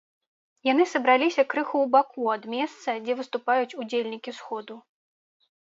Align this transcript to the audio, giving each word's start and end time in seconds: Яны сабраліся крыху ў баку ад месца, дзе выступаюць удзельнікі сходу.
Яны 0.67 0.83
сабраліся 0.93 1.45
крыху 1.51 1.75
ў 1.83 1.87
баку 1.97 2.23
ад 2.37 2.43
месца, 2.55 2.89
дзе 3.05 3.13
выступаюць 3.21 3.77
удзельнікі 3.85 4.35
сходу. 4.43 4.81